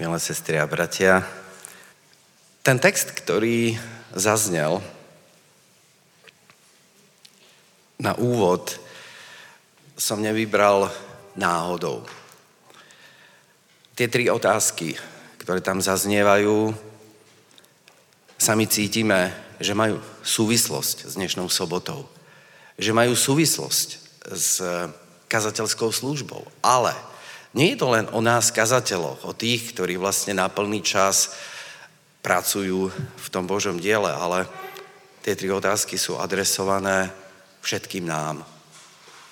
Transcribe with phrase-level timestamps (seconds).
[0.00, 1.20] milé sestry a bratia.
[2.64, 3.76] Ten text, ktorý
[4.16, 4.80] zaznel
[8.00, 8.80] na úvod,
[10.00, 10.88] som nevybral
[11.36, 12.08] náhodou.
[13.92, 14.96] Tie tri otázky,
[15.44, 16.72] ktoré tam zaznievajú,
[18.40, 22.08] sami cítime, že majú súvislosť s dnešnou sobotou.
[22.80, 23.88] Že majú súvislosť
[24.32, 24.64] s
[25.28, 26.48] kazateľskou službou.
[26.64, 26.96] Ale
[27.54, 31.34] nie je to len o nás, kazateľoch, o tých, ktorí vlastne na plný čas
[32.22, 34.46] pracujú v tom Božom diele, ale
[35.24, 37.10] tie tri otázky sú adresované
[37.60, 38.46] všetkým nám.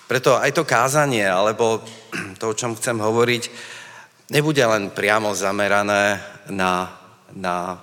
[0.08, 1.84] Preto aj to kázanie, alebo
[2.40, 3.42] to, o čom chcem hovoriť,
[4.32, 6.88] nebude len priamo zamerané na,
[7.36, 7.76] na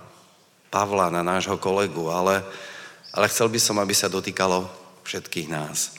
[0.74, 2.44] Pavla, na nášho kolegu, ale,
[3.14, 4.66] ale chcel by som, aby sa dotýkalo
[5.06, 5.96] všetkých nás.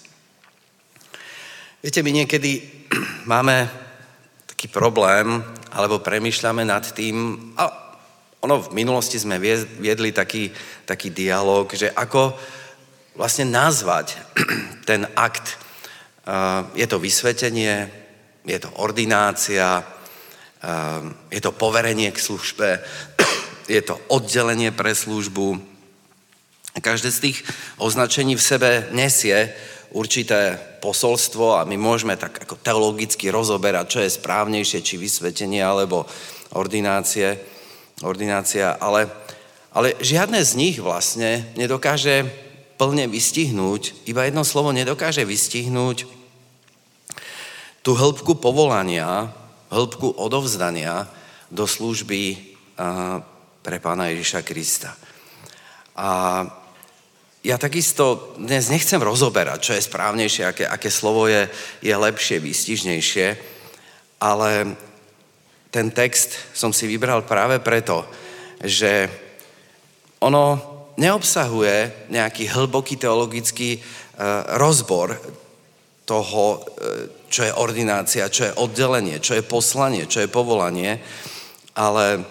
[1.78, 2.84] Viete, my niekedy
[3.32, 3.85] máme
[4.56, 5.44] taký problém,
[5.76, 7.68] alebo premyšľame nad tým, a
[8.40, 10.48] ono v minulosti sme viedli taký,
[10.88, 12.32] taký dialog, že ako
[13.20, 14.16] vlastne nazvať
[14.88, 15.60] ten akt.
[16.72, 17.84] Je to vysvetenie,
[18.48, 19.84] je to ordinácia,
[21.28, 22.80] je to poverenie k službe,
[23.76, 25.60] je to oddelenie pre službu.
[26.80, 27.38] Každé z tých
[27.76, 29.52] označení v sebe nesie
[29.96, 36.04] určité posolstvo a my môžeme tak ako teologicky rozoberať, čo je správnejšie, či vysvetenie alebo
[36.52, 37.40] ordinácie,
[38.04, 39.08] ordinácia, ale,
[39.72, 42.28] ale žiadne z nich vlastne nedokáže
[42.76, 46.04] plne vystihnúť, iba jedno slovo nedokáže vystihnúť
[47.80, 49.32] tú hĺbku povolania,
[49.72, 51.08] hĺbku odovzdania
[51.48, 52.52] do služby
[53.64, 54.92] pre pána Ježiša Krista.
[55.96, 56.44] A
[57.46, 61.46] ja takisto dnes nechcem rozoberať, čo je správnejšie, aké, aké slovo je,
[61.78, 63.26] je lepšie, výstižnejšie,
[64.18, 64.74] ale
[65.70, 68.02] ten text som si vybral práve preto,
[68.58, 69.06] že
[70.18, 70.58] ono
[70.98, 75.14] neobsahuje nejaký hlboký teologický uh, rozbor
[76.02, 80.98] toho, uh, čo je ordinácia, čo je oddelenie, čo je poslanie, čo je povolanie,
[81.78, 82.26] ale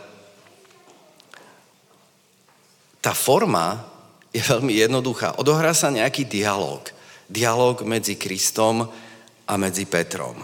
[3.00, 3.95] tá forma
[4.36, 5.40] je veľmi jednoduchá.
[5.40, 6.84] Odohrá sa nejaký dialog.
[7.32, 8.84] Dialog medzi Kristom
[9.48, 10.44] a medzi Petrom.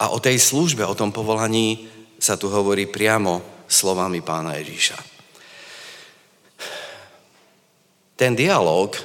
[0.00, 4.96] A o tej službe, o tom povolaní sa tu hovorí priamo slovami pána Ježíša.
[8.16, 8.96] Ten dialog,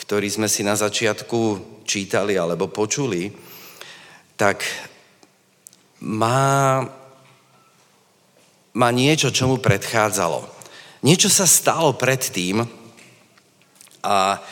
[0.00, 3.28] ktorý sme si na začiatku čítali alebo počuli,
[4.32, 4.64] tak
[6.00, 6.80] má,
[8.72, 10.57] má niečo, čo mu predchádzalo.
[10.98, 12.58] Niečo sa stalo predtým
[14.02, 14.42] a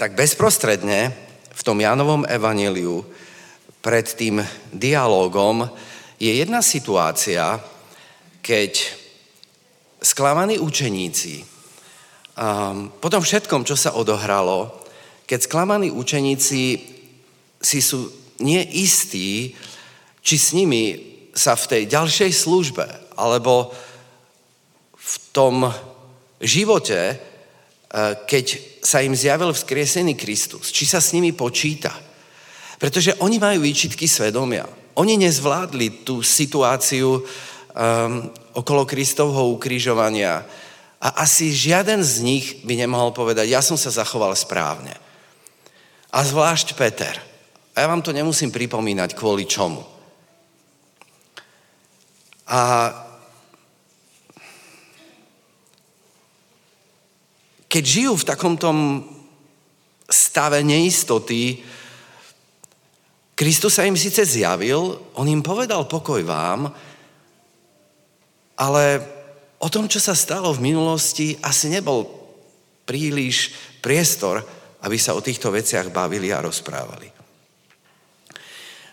[0.00, 1.12] tak bezprostredne
[1.52, 3.04] v tom Jánovom evaníliu
[3.84, 4.40] pred tým
[4.72, 5.68] dialogom
[6.16, 7.60] je jedna situácia,
[8.40, 8.72] keď
[10.00, 14.80] sklamaní učeníci um, po tom všetkom, čo sa odohralo,
[15.28, 16.62] keď sklamaní učeníci
[17.60, 18.08] si sú
[18.40, 19.52] neistí,
[20.24, 20.96] či s nimi
[21.36, 22.86] sa v tej ďalšej službe
[23.20, 23.76] alebo
[25.06, 25.70] v tom
[26.42, 27.16] živote, e,
[28.26, 28.46] keď
[28.82, 31.94] sa im zjavil vzkriesený Kristus, či sa s nimi počíta.
[32.76, 34.66] Pretože oni majú výčitky svedomia.
[34.96, 37.24] Oni nezvládli tú situáciu um,
[38.56, 40.44] okolo Kristovho ukrižovania
[40.96, 44.96] a asi žiaden z nich by nemohol povedať, ja som sa zachoval správne.
[46.12, 47.16] A zvlášť Peter.
[47.76, 49.84] A ja vám to nemusím pripomínať kvôli čomu.
[52.48, 52.88] A
[57.66, 58.68] keď žijú v takomto
[60.06, 61.60] stave neistoty,
[63.36, 66.72] Kristus sa im síce zjavil, on im povedal pokoj vám,
[68.56, 68.84] ale
[69.60, 72.08] o tom, čo sa stalo v minulosti, asi nebol
[72.88, 73.52] príliš
[73.84, 74.40] priestor,
[74.80, 77.12] aby sa o týchto veciach bavili a rozprávali.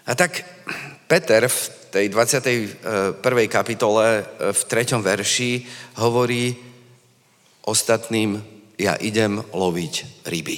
[0.03, 0.43] A tak
[1.07, 3.23] Peter v tej 21.
[3.47, 4.99] kapitole v 3.
[4.99, 5.51] verši
[6.01, 6.51] hovorí
[7.63, 10.57] ostatným ja idem loviť ryby.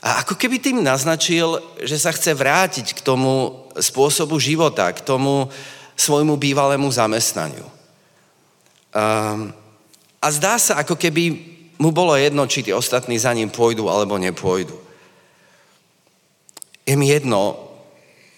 [0.00, 5.52] A ako keby tým naznačil, že sa chce vrátiť k tomu spôsobu života, k tomu
[5.92, 7.68] svojmu bývalému zamestnaniu.
[8.90, 9.52] Um,
[10.20, 11.36] a zdá sa, ako keby
[11.76, 14.76] mu bolo jedno, či tí ostatní za ním pôjdu alebo nepôjdu.
[16.88, 17.60] Je mi jedno,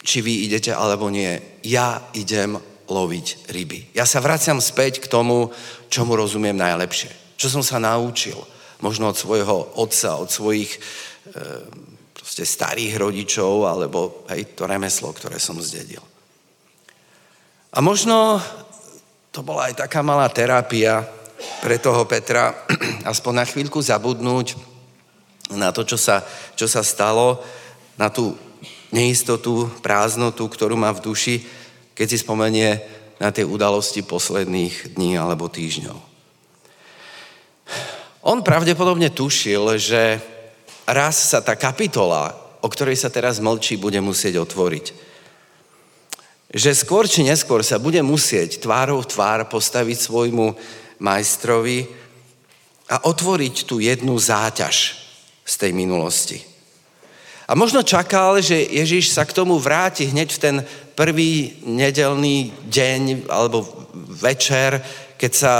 [0.02, 1.38] či vy idete alebo nie.
[1.62, 2.58] Ja idem
[2.90, 3.94] loviť ryby.
[3.94, 5.54] Ja sa vraciam späť k tomu,
[5.86, 8.38] čomu rozumiem najlepšie čo som sa naučil.
[8.78, 10.80] Možno od svojho otca, od svojich e,
[12.46, 16.02] starých rodičov, alebo hej, to remeslo, ktoré som zdedil.
[17.74, 18.38] A možno
[19.34, 21.02] to bola aj taká malá terapia
[21.58, 22.54] pre toho Petra,
[23.10, 24.54] aspoň na chvíľku zabudnúť
[25.58, 26.22] na to, čo sa,
[26.54, 27.42] čo sa stalo,
[27.98, 28.38] na tú
[28.94, 31.36] neistotu, prázdnotu, ktorú má v duši,
[31.98, 32.78] keď si spomenie
[33.18, 36.11] na tie udalosti posledných dní alebo týždňov.
[38.22, 40.22] On pravdepodobne tušil, že
[40.86, 45.12] raz sa tá kapitola, o ktorej sa teraz mlčí, bude musieť otvoriť
[46.52, 50.52] že skôr či neskôr sa bude musieť tvárou v tvár postaviť svojmu
[51.00, 51.88] majstrovi
[52.92, 55.00] a otvoriť tú jednu záťaž
[55.48, 56.44] z tej minulosti.
[57.48, 60.56] A možno čakal, že Ježiš sa k tomu vráti hneď v ten
[60.92, 63.64] prvý nedelný deň alebo
[64.20, 64.84] večer,
[65.16, 65.52] keď sa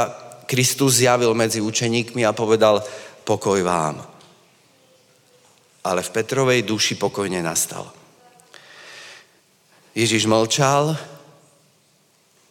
[0.46, 2.82] Kristus zjavil medzi učeníkmi a povedal
[3.24, 4.02] pokoj vám.
[5.82, 7.90] Ale v Petrovej duši pokojne nastal.
[9.92, 10.96] Ježiš mlčal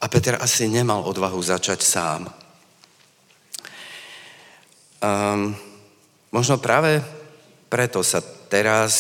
[0.02, 2.22] a Peter asi nemal odvahu začať sám.
[5.02, 5.58] Um,
[6.30, 7.02] možno práve
[7.66, 8.94] preto sa teraz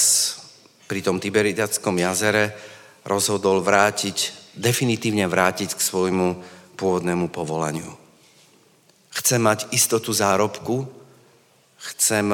[0.90, 2.58] pri tom Tiberidáckom jazere
[3.06, 6.28] rozhodol vrátiť, definitívne vrátiť k svojmu
[6.74, 8.01] pôvodnému povolaniu.
[9.12, 10.88] Chcem mať istotu zárobku,
[11.92, 12.32] chcem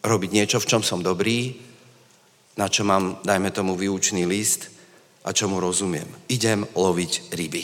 [0.00, 1.56] robiť niečo, v čom som dobrý,
[2.56, 4.70] na čo mám, dajme tomu, výučný list–
[5.26, 6.06] a čomu rozumiem.
[6.30, 7.62] Idem loviť ryby.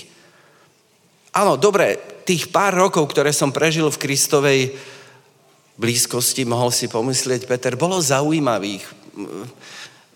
[1.39, 4.61] Áno, dobre, tých pár rokov, ktoré som prežil v Kristovej
[5.79, 8.85] blízkosti, mohol si pomyslieť, Peter, bolo zaujímavých.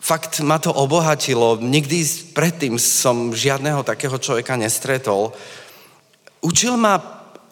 [0.03, 1.63] Fakt ma to obohatilo.
[1.63, 5.33] Nikdy predtým som žiadného takého človeka nestretol.
[6.45, 7.01] Učil ma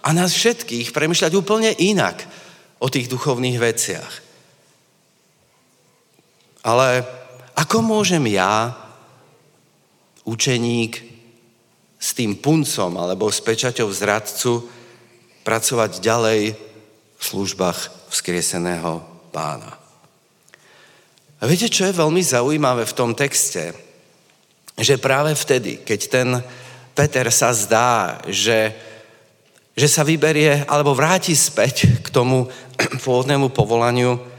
[0.04, 2.28] a nás všetkých premyšľať úplne inak
[2.76, 4.12] o tých duchovných veciach.
[6.64, 7.08] Ale
[7.56, 8.76] ako môžem ja
[10.28, 11.00] učeník
[11.96, 14.68] s tým puncom alebo s pečaťou zradcu
[15.40, 16.40] pracovať ďalej
[17.16, 19.00] v službách vzkrieseného
[19.32, 19.72] pána.
[21.40, 23.76] A viete, čo je veľmi zaujímavé v tom texte?
[24.76, 26.28] Že práve vtedy, keď ten
[26.96, 28.72] Peter sa zdá, že,
[29.74, 32.46] že sa vyberie alebo vráti späť k tomu
[33.04, 34.34] pôvodnému povolaniu,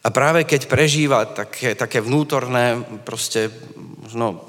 [0.00, 3.52] a práve keď prežíva také, také vnútorné, proste
[4.00, 4.48] možno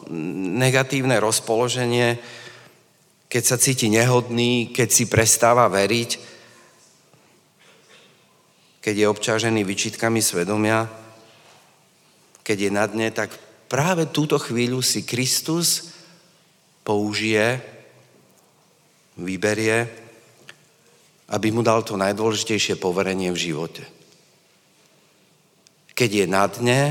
[0.55, 2.15] negatívne rozpoloženie,
[3.27, 6.11] keď sa cíti nehodný, keď si prestáva veriť,
[8.79, 10.87] keď je obťažený vyčitkami svedomia,
[12.47, 13.35] keď je na dne, tak
[13.67, 15.91] práve túto chvíľu si Kristus
[16.87, 17.59] použije,
[19.19, 19.89] vyberie,
[21.31, 23.83] aby mu dal to najdôležitejšie poverenie v živote
[26.01, 26.81] keď je na dne,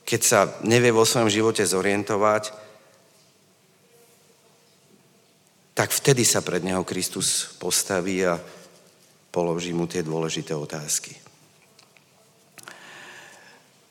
[0.00, 2.48] keď sa nevie vo svojom živote zorientovať,
[5.76, 8.40] tak vtedy sa pred neho Kristus postaví a
[9.28, 11.21] položí mu tie dôležité otázky.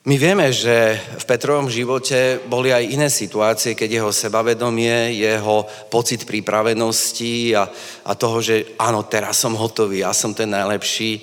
[0.01, 6.25] My vieme, že v Petrovom živote boli aj iné situácie, keď jeho sebavedomie, jeho pocit
[6.25, 7.69] pripravenosti a,
[8.09, 11.21] a toho, že áno, teraz som hotový, ja som ten najlepší,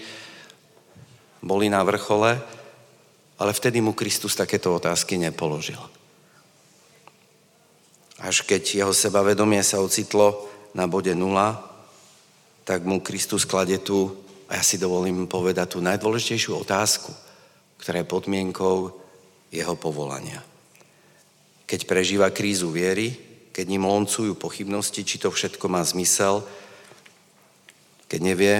[1.42, 2.38] boli na vrchole.
[3.38, 5.78] Ale vtedy mu Kristus takéto otázky nepoložil.
[8.22, 11.58] Až keď jeho sebavedomie sa ocitlo na bode nula,
[12.62, 14.14] tak mu Kristus klade tu,
[14.46, 17.27] a ja si dovolím povedať, tú najdôležitejšiu otázku,
[17.78, 18.92] ktorá je podmienkou
[19.48, 20.44] jeho povolania.
[21.64, 23.16] Keď prežíva krízu viery,
[23.54, 26.46] keď ním loncujú pochybnosti, či to všetko má zmysel,
[28.08, 28.54] keď nevie,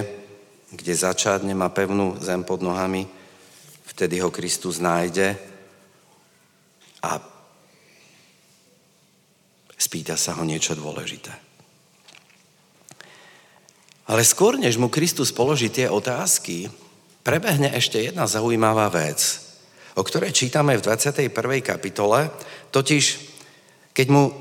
[0.69, 3.09] kde začať, nemá pevnú zem pod nohami,
[3.89, 5.33] vtedy ho Kristus nájde
[7.01, 7.17] a
[9.79, 11.33] spýta sa ho niečo dôležité.
[14.09, 16.69] Ale skôr, než mu Kristus položí tie otázky,
[17.29, 19.21] prebehne ešte jedna zaujímavá vec,
[19.93, 21.29] o ktorej čítame v 21.
[21.61, 22.25] kapitole,
[22.73, 23.03] totiž
[23.93, 24.33] keď, mu,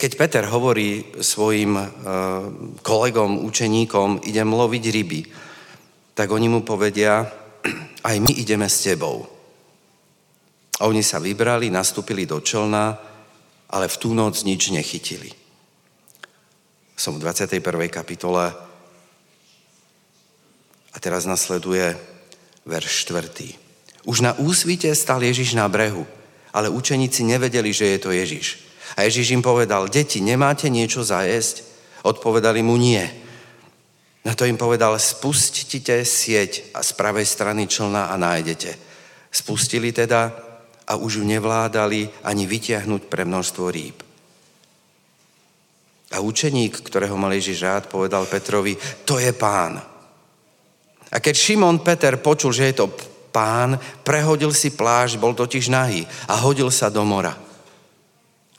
[0.00, 1.84] keď Peter hovorí svojim uh,
[2.80, 5.20] kolegom, učeníkom, idem loviť ryby,
[6.16, 7.28] tak oni mu povedia,
[8.08, 9.28] aj my ideme s tebou.
[10.80, 12.96] A oni sa vybrali, nastúpili do člna,
[13.68, 15.28] ale v tú noc nič nechytili.
[16.96, 17.60] Som v 21.
[17.92, 18.48] kapitole
[20.88, 22.09] a teraz nasleduje
[22.70, 24.06] verš 4.
[24.06, 26.06] Už na úsvite stal Ježiš na brehu,
[26.54, 28.46] ale učeníci nevedeli, že je to Ježiš.
[28.94, 31.66] A Ježiš im povedal, deti, nemáte niečo zajesť?
[32.06, 33.02] Odpovedali mu nie.
[34.24, 38.78] Na to im povedal, spustite sieť a z pravej strany člna a nájdete.
[39.30, 40.30] Spustili teda
[40.90, 43.96] a už ju nevládali ani vytiahnuť pre množstvo rýb.
[46.10, 48.74] A učeník, ktorého mal Ježiš rád, povedal Petrovi,
[49.06, 49.89] to je pán.
[51.10, 52.86] A keď Šimon Peter počul, že je to
[53.34, 57.34] pán, prehodil si plášť, bol totiž nahý a hodil sa do mora.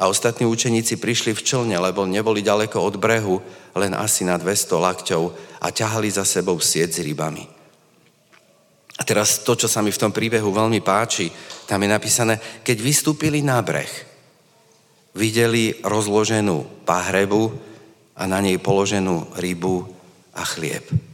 [0.01, 3.37] A ostatní učeníci prišli v člne, lebo neboli ďaleko od brehu,
[3.77, 5.23] len asi na 200 lakťov
[5.61, 7.45] a ťahali za sebou sieť s rybami.
[8.97, 11.29] A teraz to, čo sa mi v tom príbehu veľmi páči,
[11.69, 12.33] tam je napísané,
[12.65, 13.89] keď vystúpili na breh,
[15.13, 17.53] videli rozloženú pahrebu
[18.17, 19.85] a na nej položenú rybu
[20.33, 21.10] a chlieb.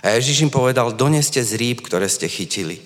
[0.00, 2.80] A Ježiš im povedal, doneste z rýb, ktoré ste chytili.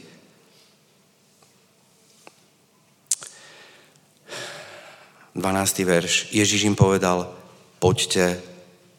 [5.37, 6.35] Dvanáctý verš.
[6.35, 7.31] Ježiš im povedal,
[7.79, 8.43] poďte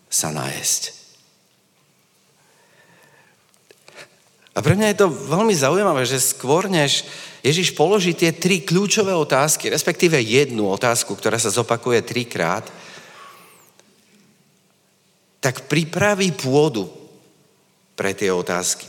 [0.07, 0.95] sa najesť.
[4.57, 7.05] A pre mňa je to veľmi zaujímavé, že skôr než
[7.45, 12.65] Ježiš položí tie tri kľúčové otázky, respektíve jednu otázku, ktorá sa zopakuje trikrát,
[15.37, 16.96] tak pripraví pôdu
[17.97, 18.85] pre tie otázky.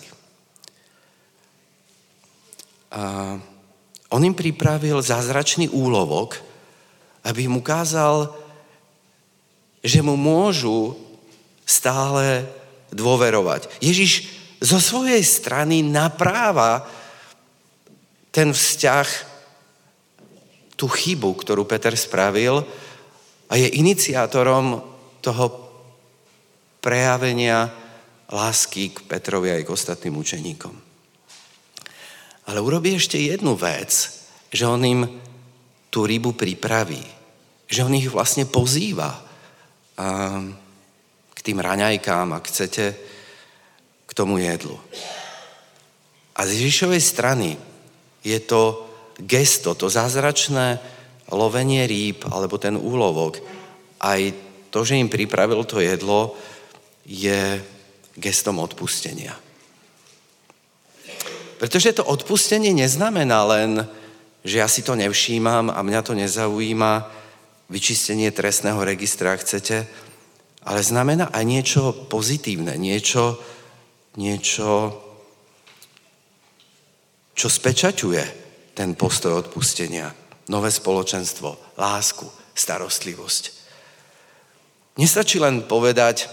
[2.93, 3.37] A
[4.13, 6.37] on im pripravil zázračný úlovok,
[7.25, 8.33] aby im ukázal,
[9.81, 10.97] že mu môžu
[11.65, 12.45] stále
[12.93, 13.69] dôverovať.
[13.81, 14.29] Ježiš
[14.61, 16.89] zo svojej strany napráva
[18.33, 19.09] ten vzťah,
[20.79, 22.63] tú chybu, ktorú Peter spravil
[23.51, 24.79] a je iniciátorom
[25.19, 25.45] toho
[26.79, 27.88] prejavenia
[28.29, 30.75] lásky k Petrovi aj k ostatným učeníkom.
[32.49, 33.93] Ale urobí ešte jednu vec,
[34.49, 35.05] že on im
[35.89, 37.01] tú rybu pripraví.
[37.69, 39.13] Že on ich vlastne pozýva
[41.29, 42.85] k tým raňajkám, ak chcete,
[44.09, 44.79] k tomu jedlu.
[46.39, 47.51] A z Ježišovej strany
[48.23, 48.87] je to
[49.19, 50.79] gesto, to zázračné
[51.35, 53.43] lovenie rýb alebo ten úlovok,
[54.01, 54.33] aj
[54.71, 56.39] to, že im pripravil to jedlo,
[57.05, 57.59] je
[58.19, 59.33] gestom odpustenia.
[61.59, 63.71] Pretože to odpustenie neznamená len,
[64.47, 67.11] že ja si to nevšímam a mňa to nezaujíma,
[67.69, 69.85] vyčistenie trestného registra, chcete,
[70.65, 73.37] ale znamená aj niečo pozitívne, niečo,
[74.17, 75.05] niečo
[77.39, 78.23] čo spečaťuje
[78.75, 80.11] ten postoj odpustenia.
[80.51, 83.45] Nové spoločenstvo, lásku, starostlivosť.
[84.99, 86.27] Nestačí len povedať,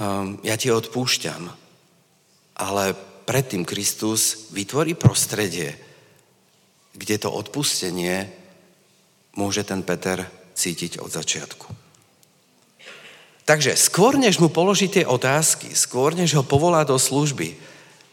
[0.00, 1.48] um, ja ti odpúšťam,
[2.56, 2.84] ale
[3.26, 5.76] predtým Kristus vytvorí prostredie,
[6.96, 8.30] kde to odpustenie
[9.36, 10.24] môže ten Peter
[10.56, 11.68] cítiť od začiatku.
[13.46, 17.54] Takže skôr, než mu položí tie otázky, skôr, než ho povolá do služby,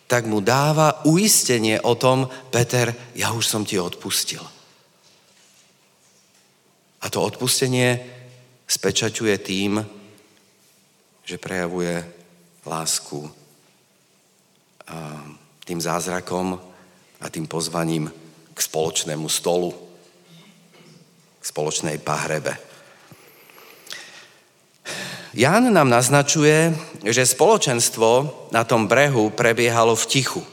[0.06, 4.46] tak mu dáva uistenie o tom, Peter, ja už som ti odpustil.
[7.02, 7.98] A to odpustenie
[8.70, 9.82] spečaťuje tým,
[11.24, 12.03] že prejavuje
[12.68, 13.32] lásku
[15.63, 16.60] tým zázrakom
[17.24, 18.12] a tým pozvaním
[18.53, 19.72] k spoločnému stolu,
[21.39, 22.56] k spoločnej pahrebe.
[25.34, 28.10] Ján nám naznačuje, že spoločenstvo
[28.53, 30.44] na tom brehu prebiehalo v tichu.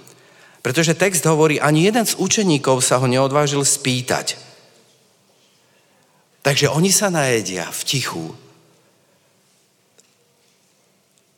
[0.65, 4.41] Pretože text hovorí, ani jeden z učeníkov sa ho neodvážil spýtať.
[6.41, 8.25] Takže oni sa najedia v tichu.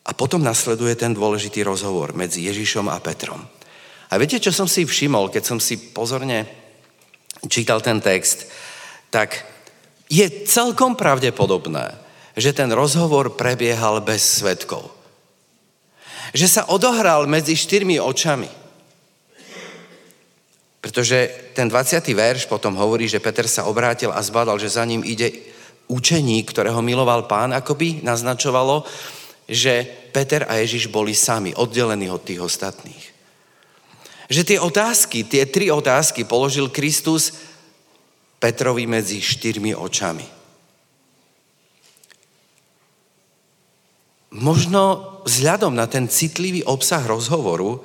[0.03, 3.39] A potom nasleduje ten dôležitý rozhovor medzi Ježišom a Petrom.
[4.11, 6.45] A viete, čo som si všimol, keď som si pozorne
[7.47, 8.51] čítal ten text?
[9.09, 9.47] Tak
[10.13, 11.97] je celkom pravdepodobné,
[12.37, 14.91] že ten rozhovor prebiehal bez svetkov.
[16.37, 18.51] Že sa odohral medzi štyrmi očami.
[20.83, 22.03] Pretože ten 20.
[22.13, 25.31] verš potom hovorí, že Peter sa obrátil a zbadal, že za ním ide
[25.87, 28.83] učeník, ktorého miloval pán, akoby naznačovalo,
[29.49, 33.05] že Peter a Ježiš boli sami, oddelení od tých ostatných.
[34.33, 37.37] Že tie otázky, tie tri otázky položil Kristus
[38.39, 40.43] Petrovi medzi štyrmi očami.
[44.33, 47.85] možno vzhľadom na ten citlivý obsah rozhovoru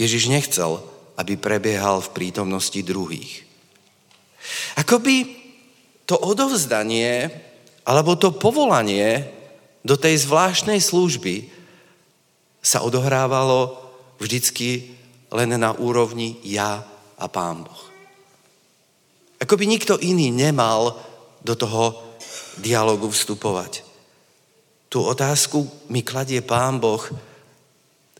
[0.00, 0.80] Ježiš nechcel,
[1.20, 3.44] aby prebiehal v prítomnosti druhých.
[4.80, 5.36] Akoby
[6.08, 7.30] to odovzdanie
[7.84, 9.28] alebo to povolanie
[9.84, 11.52] do tej zvláštnej služby
[12.64, 13.76] sa odohrávalo
[14.16, 14.96] vždycky
[15.28, 16.80] len na úrovni ja
[17.20, 17.82] a Pán Boh.
[19.36, 20.96] Akoby nikto iný nemal
[21.44, 22.00] do toho
[22.56, 23.84] dialogu vstupovať.
[24.88, 27.04] Tú otázku mi kladie Pán Boh,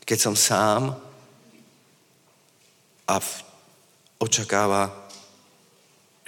[0.04, 0.92] keď som sám
[3.08, 3.30] a v,
[4.20, 4.92] očakáva,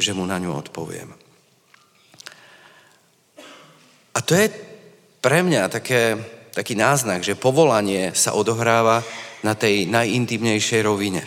[0.01, 1.13] že mu na ňu odpoviem.
[4.17, 4.49] A to je
[5.27, 6.15] pre mňa také,
[6.55, 9.03] taký náznak, že povolanie sa odohráva
[9.43, 11.27] na tej najintimnejšej rovine.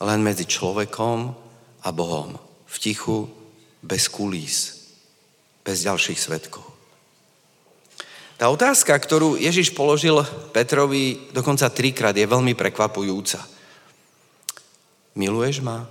[0.00, 1.36] Len medzi človekom
[1.84, 2.40] a Bohom.
[2.64, 3.28] V tichu,
[3.84, 4.88] bez kulís,
[5.60, 6.64] bez ďalších svetkov.
[8.40, 10.24] Tá otázka, ktorú Ježiš položil
[10.56, 13.44] Petrovi dokonca trikrát, je veľmi prekvapujúca.
[15.20, 15.84] Miluješ ma?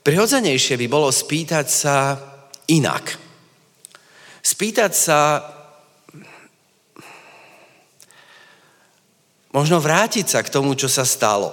[0.00, 2.16] Prirodzenejšie by bolo spýtať sa
[2.72, 3.20] inak.
[4.40, 5.44] Spýtať sa,
[9.52, 11.52] možno vrátiť sa k tomu, čo sa stalo.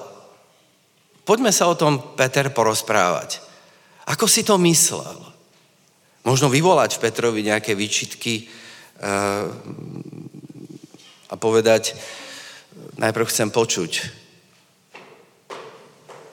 [1.28, 3.44] Poďme sa o tom, Peter, porozprávať.
[4.08, 5.28] Ako si to myslel?
[6.24, 9.52] Možno vyvolať v Petrovi nejaké výčitky uh,
[11.28, 12.00] a povedať,
[12.96, 13.92] najprv chcem počuť,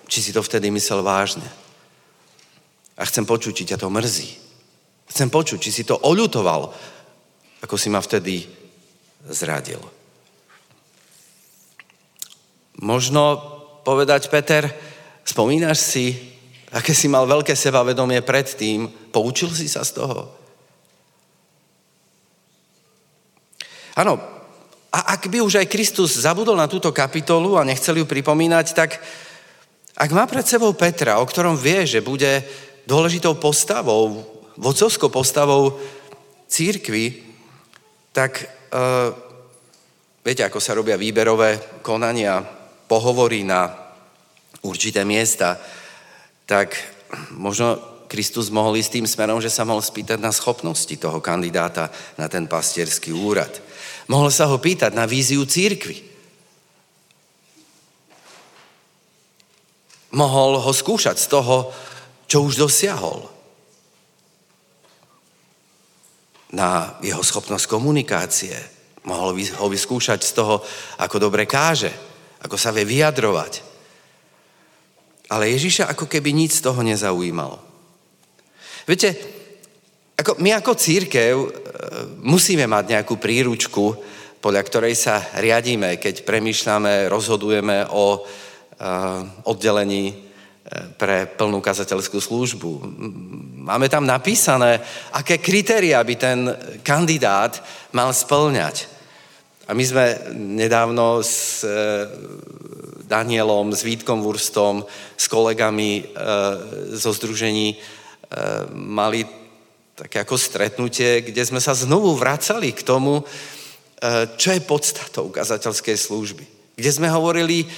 [0.06, 1.64] či si to vtedy myslel vážne.
[2.94, 4.30] A chcem počuť, či ťa to mrzí.
[5.10, 6.70] Chcem počuť, či si to oľutoval,
[7.60, 8.46] ako si ma vtedy
[9.28, 9.80] zradil.
[12.82, 13.40] Možno
[13.86, 14.68] povedať, Peter,
[15.24, 16.06] spomínaš si,
[16.74, 20.20] aké si mal veľké sebavedomie predtým, poučil si sa z toho?
[23.94, 24.18] Áno,
[24.94, 28.98] a ak by už aj Kristus zabudol na túto kapitolu a nechcel ju pripomínať, tak
[29.94, 32.42] ak má pred sebou Petra, o ktorom vie, že bude
[32.84, 34.22] dôležitou postavou,
[34.56, 35.76] vodcovskou postavou
[36.48, 37.24] církvy,
[38.14, 39.10] tak uh,
[40.22, 42.44] viete, ako sa robia výberové konania,
[42.86, 43.72] pohovorí na
[44.62, 45.58] určité miesta,
[46.46, 46.76] tak
[47.34, 52.30] možno Kristus mohol ísť tým smerom, že sa mohol spýtať na schopnosti toho kandidáta na
[52.30, 53.50] ten pastierský úrad.
[54.06, 56.14] Mohol sa ho pýtať na víziu církvy.
[60.14, 61.74] Mohol ho skúšať z toho,
[62.24, 63.26] čo už dosiahol.
[66.54, 68.54] Na jeho schopnosť komunikácie.
[69.04, 70.64] Mohol ho vyskúšať z toho,
[71.02, 71.92] ako dobre káže,
[72.40, 73.74] ako sa vie vyjadrovať
[75.30, 77.56] ale Ježiša ako keby nic z toho nezaujímalo.
[78.84, 79.16] Viete,
[80.14, 81.48] ako, my ako církev e,
[82.20, 83.96] musíme mať nejakú príručku,
[84.44, 88.26] podľa ktorej sa riadíme, keď premýšľame, rozhodujeme o uh,
[89.48, 90.23] oddelení
[90.96, 92.70] pre plnú kazateľskú službu.
[93.68, 94.80] Máme tam napísané,
[95.12, 96.38] aké kritéria by ten
[96.80, 97.60] kandidát
[97.92, 98.88] mal splňať.
[99.68, 101.64] A my sme nedávno s
[103.04, 104.82] Danielom, s Vítkom Wurstom,
[105.16, 106.02] s kolegami e,
[106.96, 107.78] zo združení e,
[108.72, 109.28] mali
[109.94, 113.24] také ako stretnutie, kde sme sa znovu vracali k tomu, e,
[114.34, 116.44] čo je podstatou kazateľskej služby.
[116.74, 117.68] Kde sme hovorili,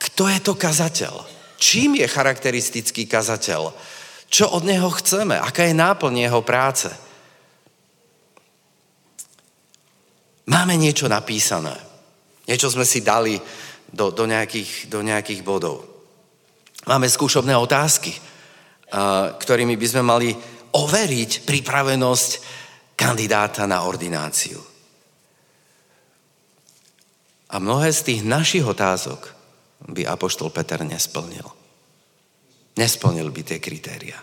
[0.00, 1.35] kto je to kazateľ?
[1.56, 3.72] Čím je charakteristický kazateľ?
[4.28, 5.40] Čo od neho chceme?
[5.40, 6.88] Aká je náplň jeho práce?
[10.46, 11.74] Máme niečo napísané.
[12.46, 13.34] Niečo sme si dali
[13.90, 15.82] do, do, nejakých, do nejakých bodov.
[16.86, 18.14] Máme skúšobné otázky,
[19.42, 20.30] ktorými by sme mali
[20.70, 22.30] overiť pripravenosť
[22.94, 24.62] kandidáta na ordináciu.
[27.50, 29.35] A mnohé z tých našich otázok
[29.84, 31.44] by Apoštol Peter nesplnil.
[32.76, 34.18] Nesplnil by tie kritéria.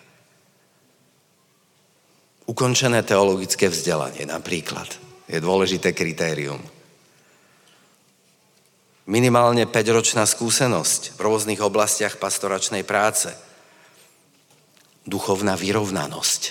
[2.50, 4.90] Ukončené teologické vzdelanie napríklad
[5.30, 6.60] je dôležité kritérium
[9.04, 13.32] minimálne 5-ročná skúsenosť v rôznych oblastiach pastoračnej práce,
[15.04, 16.42] duchovná vyrovnanosť,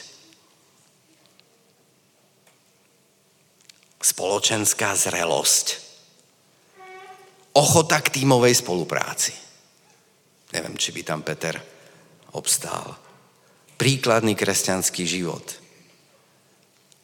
[4.04, 5.80] spoločenská zrelosť,
[7.56, 9.32] ochota k tímovej spolupráci.
[10.52, 11.56] Neviem, či by tam Peter
[12.36, 12.96] obstál.
[13.76, 15.44] Príkladný kresťanský život.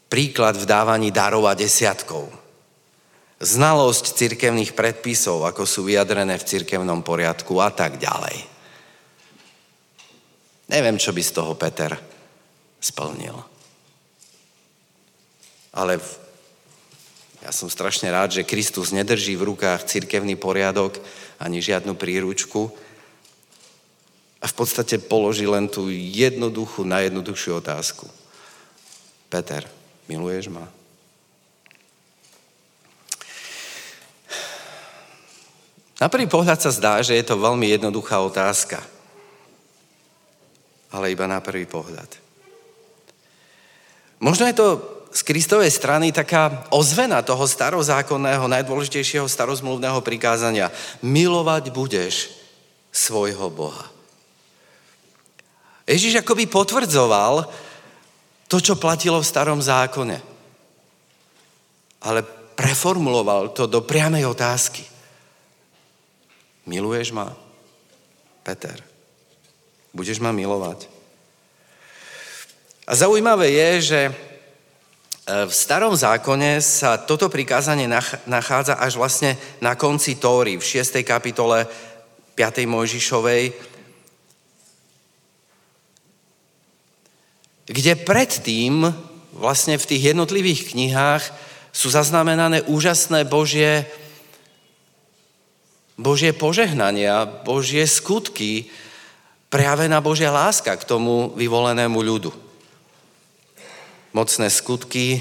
[0.09, 2.29] Príklad v dávaní darov a desiatkov
[3.39, 8.43] znalosť cirkevných predpisov, ako sú vyjadrené v cirkevnom poriadku a tak ďalej.
[10.69, 11.95] Neviem, čo by z toho Peter
[12.83, 13.39] splnil.
[15.73, 16.03] Ale
[17.49, 21.01] ja som strašne rád, že Kristus nedrží v rukách cirkevný poriadok
[21.41, 22.69] ani žiadnu príručku
[24.37, 28.05] a v podstate položí len tú jednoduchú, najjednoduchšiu otázku.
[29.33, 29.65] Peter,
[30.13, 30.69] miluješ ma?
[36.05, 38.85] Na prvý pohľad sa zdá, že je to veľmi jednoduchá otázka.
[40.93, 42.13] Ale iba na prvý pohľad.
[44.21, 50.69] Možno je to z Kristovej strany taká ozvena toho starozákonného, najdôležitejšieho starozmluvného prikázania.
[51.01, 52.29] Milovať budeš
[52.93, 53.89] svojho Boha.
[55.89, 57.49] Ježiš akoby potvrdzoval
[58.49, 60.21] to, čo platilo v starom zákone.
[62.05, 62.21] Ale
[62.53, 64.85] preformuloval to do priamej otázky.
[66.69, 67.33] Miluješ ma,
[68.45, 68.77] Peter?
[69.97, 70.85] Budeš ma milovať?
[72.85, 74.01] A zaujímavé je, že
[75.29, 77.85] v starom zákone sa toto prikázanie
[78.25, 81.05] nachádza až vlastne na konci Tóry, v 6.
[81.05, 81.69] kapitole
[82.33, 82.65] 5.
[82.65, 83.53] Mojžišovej,
[87.69, 88.89] kde predtým
[89.37, 91.25] vlastne v tých jednotlivých knihách
[91.77, 93.85] sú zaznamenané úžasné Božie,
[96.01, 98.73] Božie požehnania, Božie skutky,
[99.53, 102.48] prejavená Božia láska k tomu vyvolenému ľudu.
[104.13, 105.21] Mocné skutky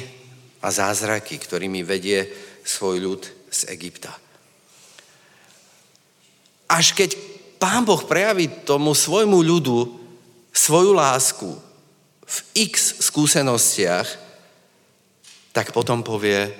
[0.63, 2.27] a zázraky, ktorými vedie
[2.63, 3.21] svoj ľud
[3.51, 4.11] z Egypta.
[6.67, 7.15] Až keď
[7.57, 9.97] Pán Boh prejaví tomu svojmu ľudu
[10.53, 11.49] svoju lásku,
[12.27, 14.07] v x skúsenostiach,
[15.55, 16.51] tak potom povie,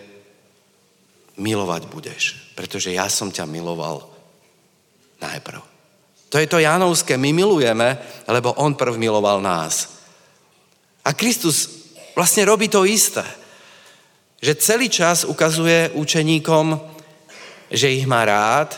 [1.38, 2.24] milovať budeš,
[2.58, 4.10] pretože ja som ťa miloval
[5.22, 5.62] najprv.
[6.34, 7.94] To je to Jánovské, my milujeme,
[8.26, 10.02] lebo on prv miloval nás.
[11.06, 11.77] A Kristus
[12.18, 13.22] vlastne robí to isté.
[14.42, 16.82] Že celý čas ukazuje učeníkom,
[17.70, 18.74] že ich má rád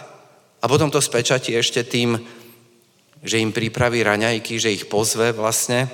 [0.60, 2.20] a potom to spečatí ešte tým,
[3.24, 5.88] že im pripraví raňajky, že ich pozve vlastne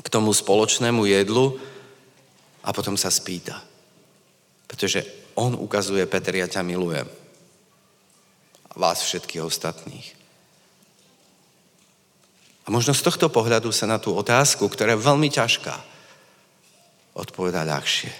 [0.00, 1.60] k tomu spoločnému jedlu
[2.64, 3.60] a potom sa spýta.
[4.64, 5.04] Pretože
[5.36, 7.08] on ukazuje, Peter, ja ťa milujem.
[8.72, 10.08] A vás všetkých ostatných.
[12.64, 15.91] A možno z tohto pohľadu sa na tú otázku, ktorá je veľmi ťažká,
[17.12, 18.12] odpoveda ľahšie.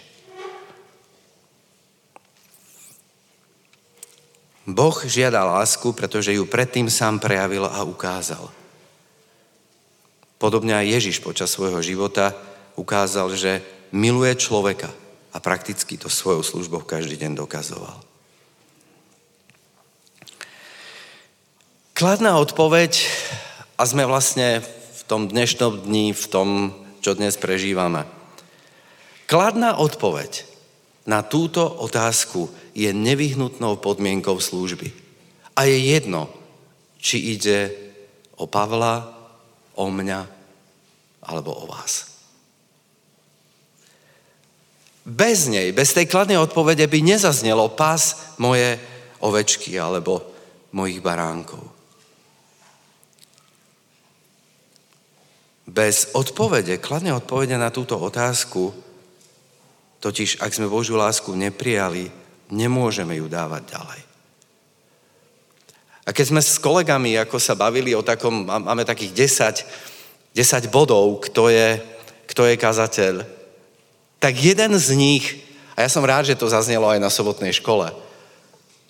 [4.62, 8.46] Boh žiada lásku, pretože ju predtým sám prejavil a ukázal.
[10.38, 12.34] Podobne aj Ježiš počas svojho života
[12.78, 14.90] ukázal, že miluje človeka
[15.34, 17.98] a prakticky to svojou službou každý deň dokazoval.
[21.92, 22.98] Kladná odpoveď,
[23.78, 26.48] a sme vlastne v tom dnešnom dni, v tom,
[27.02, 28.21] čo dnes prežívame.
[29.26, 30.44] Kladná odpoveď
[31.06, 34.92] na túto otázku je nevyhnutnou podmienkou služby.
[35.56, 36.30] A je jedno,
[37.02, 37.74] či ide
[38.38, 39.12] o Pavla,
[39.74, 40.20] o mňa
[41.22, 42.12] alebo o vás.
[45.02, 48.78] Bez nej, bez tej kladnej odpovede by nezaznelo pás moje
[49.18, 50.22] ovečky alebo
[50.70, 51.62] mojich baránkov.
[55.66, 58.70] Bez odpovede, kladnej odpovede na túto otázku,
[60.02, 62.10] totiž ak sme Božiu lásku neprijali,
[62.50, 64.00] nemôžeme ju dávať ďalej.
[66.02, 69.14] A keď sme s kolegami, ako sa bavili o takom, máme takých
[70.34, 71.78] 10, 10 bodov, kto je,
[72.26, 73.14] kto je kazateľ,
[74.18, 75.24] tak jeden z nich,
[75.78, 77.94] a ja som rád, že to zaznelo aj na sobotnej škole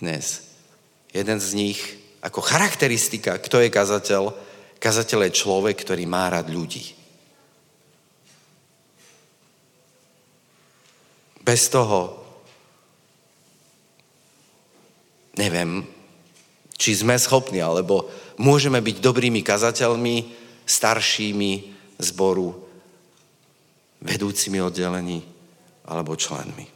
[0.00, 0.56] dnes,
[1.12, 1.78] jeden z nich,
[2.24, 4.32] ako charakteristika, kto je kazateľ,
[4.80, 7.01] kazateľ je človek, ktorý má rád ľudí.
[11.42, 12.22] Bez toho,
[15.34, 15.82] neviem,
[16.78, 18.06] či sme schopní, alebo
[18.38, 20.16] môžeme byť dobrými kazateľmi,
[20.66, 21.52] staršími
[21.98, 22.54] zboru,
[24.02, 25.22] vedúcimi oddelení
[25.86, 26.66] alebo členmi.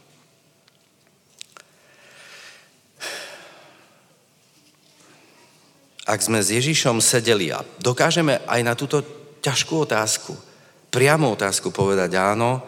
[6.07, 9.03] Ak sme s Ježišom sedeli a dokážeme aj na túto
[9.43, 10.31] ťažkú otázku,
[10.87, 12.63] priamu otázku povedať áno,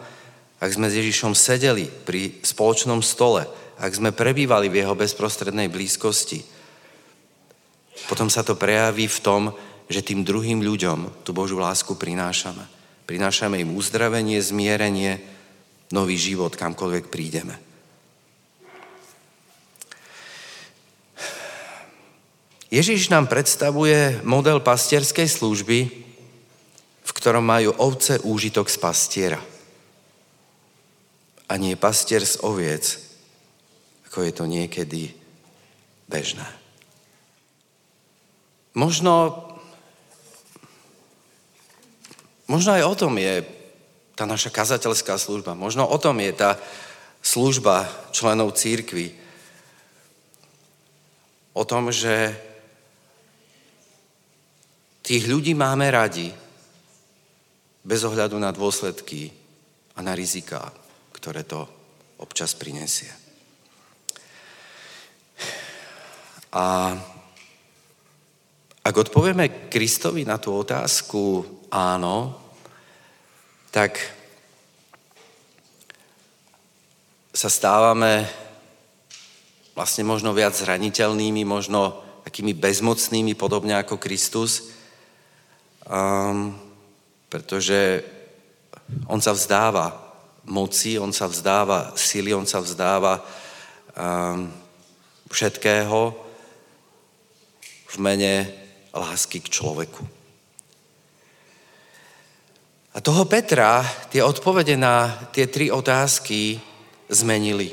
[0.60, 3.48] ak sme s Ježišom sedeli pri spoločnom stole,
[3.80, 6.44] ak sme prebývali v jeho bezprostrednej blízkosti,
[8.12, 9.42] potom sa to prejaví v tom,
[9.88, 12.62] že tým druhým ľuďom tú Božú lásku prinášame.
[13.08, 15.18] Prinášame im uzdravenie, zmierenie,
[15.90, 17.58] nový život, kamkoľvek prídeme.
[22.70, 25.78] Ježiš nám predstavuje model pastierskej služby,
[27.02, 29.40] v ktorom majú ovce úžitok z pastiera.
[31.50, 32.94] A nie pastier z oviec,
[34.06, 35.10] ako je to niekedy
[36.06, 36.46] bežné.
[38.78, 39.34] Možno,
[42.46, 43.42] možno aj o tom je
[44.14, 45.58] tá naša kazateľská služba.
[45.58, 46.54] Možno o tom je tá
[47.18, 49.16] služba členov církvy.
[51.50, 52.30] O tom, že
[55.02, 56.30] tých ľudí máme radi
[57.82, 59.34] bez ohľadu na dôsledky
[59.96, 60.70] a na rizika,
[61.20, 61.68] ktoré to
[62.16, 63.12] občas prinesie.
[66.56, 66.96] A
[68.80, 72.34] ak odpovieme Kristovi na tú otázku, áno,
[73.70, 74.00] tak
[77.30, 78.26] sa stávame
[79.76, 84.74] vlastne možno viac zraniteľnými, možno takými bezmocnými, podobne ako Kristus,
[85.86, 86.56] um,
[87.30, 88.02] pretože
[89.06, 90.09] on sa vzdáva
[90.44, 94.48] moci, on sa vzdáva sily, on sa vzdáva um,
[95.30, 96.00] všetkého
[97.90, 98.48] v mene
[98.94, 100.02] lásky k človeku.
[102.90, 106.58] A toho Petra tie odpovede na tie tri otázky
[107.06, 107.70] zmenili.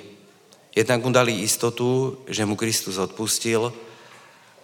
[0.77, 3.73] Jednak mu dali istotu, že mu Kristus odpustil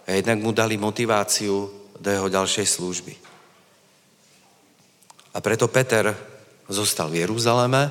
[0.06, 3.14] a jednak mu dali motiváciu do jeho ďalšej služby.
[5.34, 6.33] A preto Peter
[6.68, 7.90] zostal v Jeruzaleme,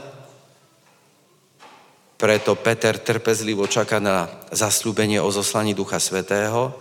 [2.18, 6.72] preto Peter trpezlivo čaká na zaslúbenie o zoslaní Ducha Svetého,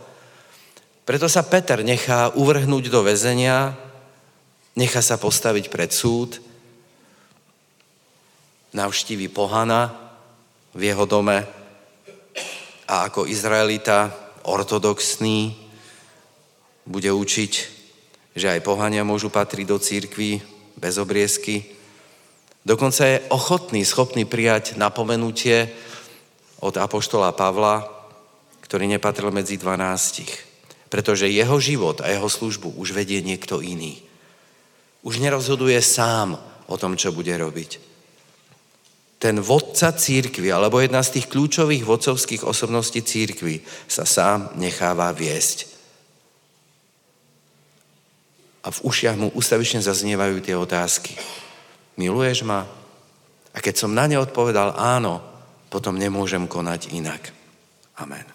[1.03, 3.75] preto sa Peter nechá uvrhnúť do väzenia,
[4.79, 6.39] nechá sa postaviť pred súd,
[8.73, 9.93] navštívi pohana
[10.73, 11.45] v jeho dome
[12.89, 14.15] a ako Izraelita
[14.49, 15.55] ortodoxný
[16.89, 17.53] bude učiť,
[18.33, 20.41] že aj pohania môžu patriť do církvy
[20.77, 21.82] bez obriezky.
[22.63, 25.71] Dokonca je ochotný, schopný prijať napomenutie
[26.63, 27.83] od apoštola Pavla,
[28.63, 30.31] ktorý nepatril medzi dvanástich.
[30.87, 33.99] Pretože jeho život a jeho službu už vedie niekto iný.
[35.03, 36.39] Už nerozhoduje sám
[36.71, 37.93] o tom, čo bude robiť
[39.23, 45.71] ten vodca církvy, alebo jedna z tých kľúčových vodcovských osobností církvy sa sám necháva viesť.
[48.67, 51.15] A v ušiach mu ustavične zaznievajú tie otázky.
[52.01, 52.65] Miluješ ma?
[53.53, 55.21] A keď som na ne odpovedal áno,
[55.69, 57.33] potom nemôžem konať inak.
[58.01, 58.32] Amen.